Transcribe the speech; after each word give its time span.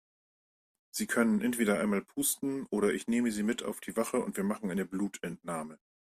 Sie 0.89 1.05
können 1.05 1.41
entweder 1.41 1.79
einmal 1.79 2.01
pusten 2.01 2.65
oder 2.71 2.91
ich 2.91 3.05
nehme 3.07 3.31
Sie 3.31 3.43
mit 3.43 3.61
auf 3.61 3.81
die 3.81 3.95
Wache 3.95 4.17
und 4.17 4.35
wir 4.35 4.43
machen 4.43 4.71
eine 4.71 4.83
Blutentnahme. 4.83 5.77